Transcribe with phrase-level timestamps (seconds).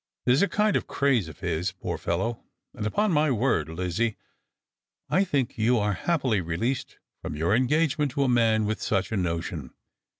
[0.25, 2.41] It is a kind of craze of his, poor fellow;
[2.73, 4.17] and upon my word, Lizzie,
[5.11, 9.15] I think you are happily released from your engagement to a man with such a
[9.17, 9.75] notion.